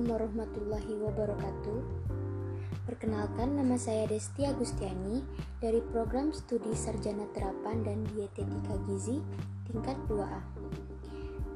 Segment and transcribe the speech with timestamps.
[0.00, 1.78] Assalamualaikum warahmatullahi wabarakatuh.
[2.88, 5.20] Perkenalkan nama saya Desti Agustiani
[5.60, 9.20] dari program studi Sarjana Terapan dan Dietetika Gizi
[9.68, 10.40] tingkat 2A.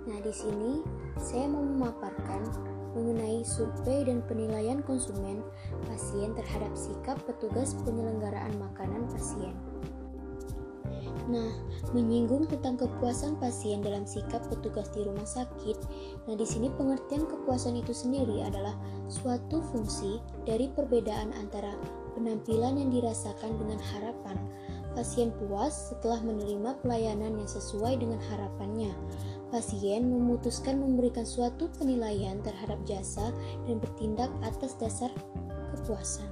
[0.05, 0.85] Nah, di sini
[1.17, 2.45] saya mau memaparkan
[2.93, 5.41] mengenai survei dan penilaian konsumen
[5.89, 9.57] pasien terhadap sikap petugas penyelenggaraan makanan pasien.
[11.25, 11.57] Nah,
[11.97, 15.79] menyinggung tentang kepuasan pasien dalam sikap petugas di rumah sakit.
[16.29, 18.77] Nah, di sini pengertian kepuasan itu sendiri adalah
[19.09, 21.73] suatu fungsi dari perbedaan antara
[22.13, 24.37] penampilan yang dirasakan dengan harapan.
[24.93, 28.93] Pasien puas setelah menerima pelayanan yang sesuai dengan harapannya.
[29.49, 33.33] Pasien memutuskan memberikan suatu penilaian terhadap jasa
[33.65, 35.11] dan bertindak atas dasar
[35.75, 36.29] kepuasan.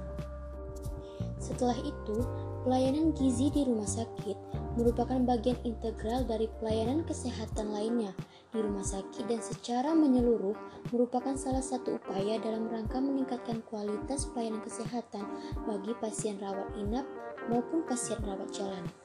[1.43, 2.23] Setelah itu,
[2.63, 8.13] pelayanan gizi di rumah sakit merupakan bagian integral dari pelayanan kesehatan lainnya
[8.53, 10.57] di rumah sakit dan secara menyeluruh
[10.89, 15.25] merupakan salah satu upaya dalam rangka meningkatkan kualitas pelayanan kesehatan
[15.65, 17.05] bagi pasien rawat inap
[17.49, 19.02] maupun pasien rawat jalan.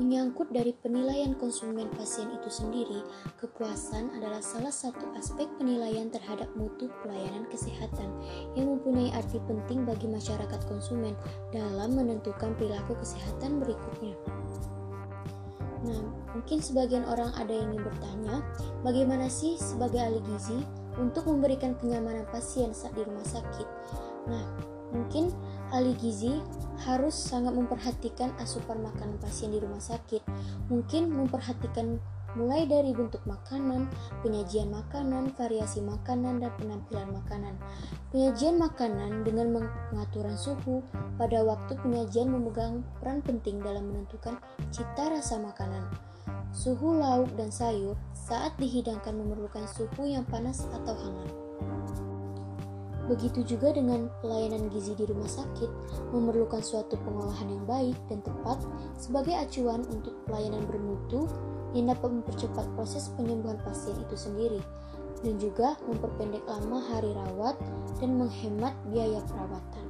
[0.00, 3.04] Menyangkut dari penilaian konsumen pasien itu sendiri,
[3.36, 8.08] kepuasan adalah salah satu aspek penilaian terhadap mutu pelayanan kesehatan
[8.56, 11.12] yang mempunyai arti penting bagi masyarakat konsumen
[11.52, 14.16] dalam menentukan perilaku kesehatan berikutnya.
[15.84, 16.00] Nah,
[16.32, 18.40] mungkin sebagian orang ada yang ingin bertanya,
[18.80, 20.64] bagaimana sih sebagai ahli gizi
[20.96, 23.68] untuk memberikan kenyamanan pasien saat di rumah sakit?
[24.32, 24.48] Nah,
[24.96, 25.28] mungkin
[25.76, 26.40] ahli gizi
[26.80, 30.24] harus sangat memperhatikan asupan makanan pasien di rumah sakit.
[30.72, 32.00] Mungkin memperhatikan
[32.38, 33.90] mulai dari bentuk makanan,
[34.22, 37.54] penyajian makanan, variasi makanan, dan penampilan makanan.
[38.14, 40.82] Penyajian makanan dengan pengaturan suhu
[41.18, 44.38] pada waktu penyajian memegang peran penting dalam menentukan
[44.70, 45.82] cita rasa makanan.
[46.50, 51.30] Suhu lauk dan sayur saat dihidangkan memerlukan suhu yang panas atau hangat.
[53.10, 55.66] Begitu juga dengan pelayanan gizi di rumah sakit,
[56.14, 58.62] memerlukan suatu pengolahan yang baik dan tepat
[58.94, 61.26] sebagai acuan untuk pelayanan bermutu
[61.74, 64.62] yang dapat mempercepat proses penyembuhan pasien itu sendiri
[65.26, 67.58] dan juga memperpendek lama hari rawat
[67.98, 69.86] dan menghemat biaya perawatan.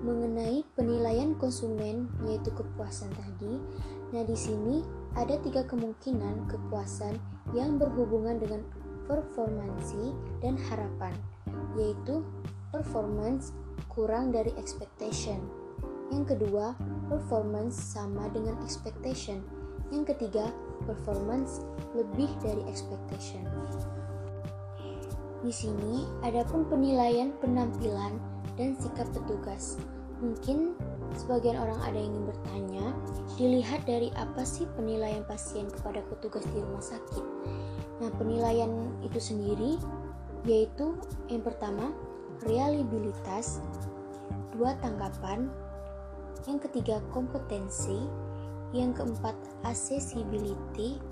[0.00, 3.60] Mengenai penilaian konsumen yaitu kepuasan tadi,
[4.16, 4.80] nah di sini
[5.12, 7.20] ada tiga kemungkinan kepuasan
[7.52, 8.64] yang berhubungan dengan
[9.06, 11.14] performansi dan harapan,
[11.78, 12.22] yaitu
[12.70, 13.54] performance
[13.90, 15.40] kurang dari expectation.
[16.12, 16.78] Yang kedua,
[17.10, 19.42] performance sama dengan expectation.
[19.90, 20.50] Yang ketiga,
[20.86, 21.62] performance
[21.94, 23.42] lebih dari expectation.
[25.42, 28.18] Di sini ada pun penilaian penampilan
[28.58, 29.78] dan sikap petugas.
[30.18, 30.74] Mungkin
[31.14, 32.86] sebagian orang ada yang ingin bertanya,
[33.38, 37.24] dilihat dari apa sih penilaian pasien kepada petugas di rumah sakit?
[38.02, 39.78] Nah, penilaian itu sendiri
[40.46, 40.94] yaitu
[41.26, 41.90] yang pertama
[42.46, 43.58] reliabilitas,
[44.54, 45.50] dua tanggapan,
[46.46, 48.06] yang ketiga kompetensi,
[48.70, 49.34] yang keempat
[49.66, 51.02] accessibility,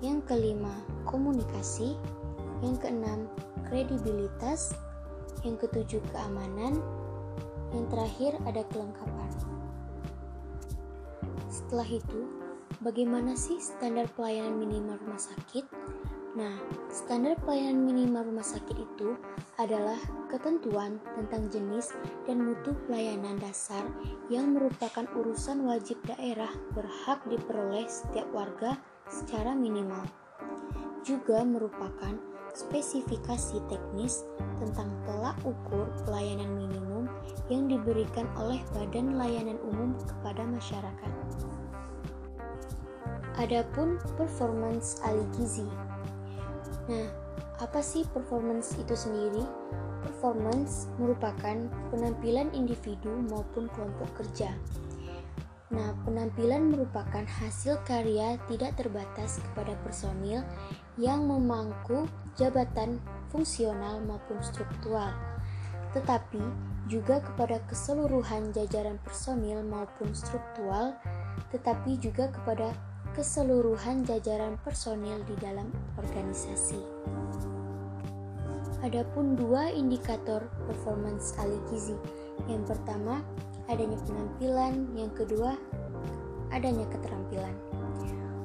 [0.00, 0.72] yang kelima
[1.04, 1.94] komunikasi,
[2.64, 3.28] yang keenam
[3.68, 4.72] kredibilitas,
[5.44, 6.80] yang ketujuh keamanan,
[7.72, 9.30] yang terakhir ada kelengkapan.
[11.52, 12.20] Setelah itu,
[12.80, 15.64] bagaimana sih standar pelayanan minimal rumah sakit?
[16.32, 16.56] Nah,
[16.88, 19.12] standar pelayanan minimal rumah sakit itu
[19.60, 20.00] adalah
[20.32, 21.92] ketentuan tentang jenis
[22.24, 23.84] dan mutu pelayanan dasar
[24.32, 28.80] yang merupakan urusan wajib daerah berhak diperoleh setiap warga
[29.12, 30.08] secara minimal.
[31.04, 34.28] Juga merupakan spesifikasi teknis
[34.60, 37.08] tentang telak ukur pelayanan minimum
[37.48, 41.12] yang diberikan oleh Badan Layanan Umum kepada masyarakat.
[43.40, 45.64] Adapun performance ahli gizi
[46.90, 47.08] Nah,
[47.62, 49.46] apa sih performance itu sendiri?
[50.02, 54.50] Performance merupakan penampilan individu maupun kelompok kerja.
[55.72, 60.44] Nah, penampilan merupakan hasil karya tidak terbatas kepada personil
[61.00, 62.04] yang memangku
[62.36, 63.00] jabatan
[63.32, 65.12] fungsional maupun struktural,
[65.96, 66.40] tetapi
[66.90, 70.92] juga kepada keseluruhan jajaran personil maupun struktural,
[71.54, 72.76] tetapi juga kepada
[73.12, 75.68] keseluruhan jajaran personil di dalam
[76.00, 76.80] organisasi.
[78.82, 81.94] Adapun dua indikator performance ahli gizi.
[82.50, 83.22] Yang pertama,
[83.70, 85.54] adanya penampilan, yang kedua,
[86.50, 87.54] adanya keterampilan.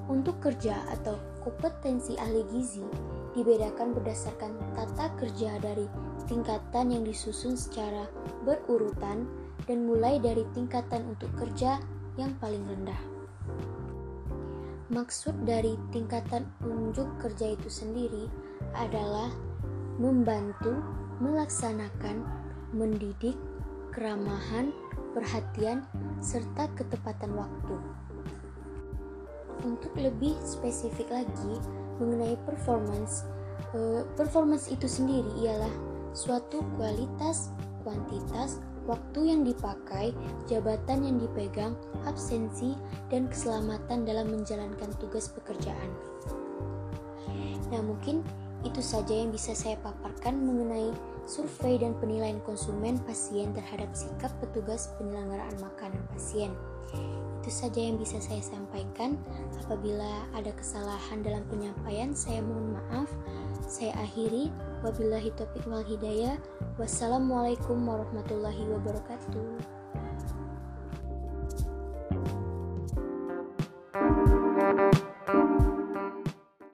[0.05, 1.17] Untuk kerja atau
[1.47, 2.83] kompetensi ahli gizi
[3.31, 5.87] dibedakan berdasarkan tata kerja dari
[6.27, 8.03] tingkatan yang disusun secara
[8.43, 9.23] berurutan
[9.63, 11.79] dan mulai dari tingkatan untuk kerja
[12.19, 12.99] yang paling rendah.
[14.91, 18.27] Maksud dari tingkatan unjuk kerja itu sendiri
[18.75, 19.31] adalah
[19.95, 20.75] membantu,
[21.23, 22.27] melaksanakan,
[22.75, 23.39] mendidik,
[23.95, 24.75] keramahan,
[25.15, 25.87] perhatian,
[26.19, 27.75] serta ketepatan waktu.
[29.65, 31.55] Untuk lebih spesifik lagi
[31.97, 33.25] mengenai performance,
[33.73, 35.73] eh, performance itu sendiri ialah
[36.13, 40.15] suatu kualitas, kuantitas, waktu yang dipakai,
[40.47, 41.73] jabatan yang dipegang,
[42.07, 42.73] absensi,
[43.11, 45.91] dan keselamatan dalam menjalankan tugas pekerjaan.
[47.67, 48.23] Nah, mungkin
[48.63, 50.89] itu saja yang bisa saya paparkan mengenai
[51.27, 56.55] survei dan penilaian konsumen pasien terhadap sikap petugas penyelenggaraan makanan pasien.
[57.43, 59.19] Itu saja yang bisa saya sampaikan.
[59.67, 63.11] Apabila ada kesalahan dalam penyampaian, saya mohon maaf.
[63.67, 64.47] Saya akhiri.
[64.83, 66.39] Wabillahi taufiq wal hidayah.
[66.79, 69.86] Wassalamualaikum warahmatullahi wabarakatuh.